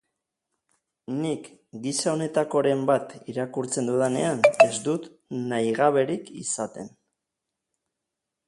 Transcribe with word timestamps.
Nik, 1.17 1.49
gisa 1.83 2.13
honetakoren 2.13 2.81
bat 2.91 3.13
irakurtzen 3.35 3.91
dudanean, 3.91 4.41
ez 4.67 4.73
dut 4.89 5.09
nahigaberik 5.53 6.33
izaten. 6.49 6.91